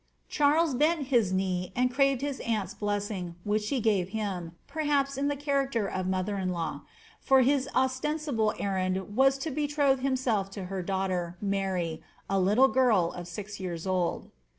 [0.27, 5.27] Charles bent his knee and craved his aunt's blessing, which she gave him, perhaps, in
[5.27, 6.81] the character of mother in law,
[7.19, 13.11] for his ostensible enand was to betroth himself with her daughter, Mary, a little girl
[13.11, 14.31] of six years old.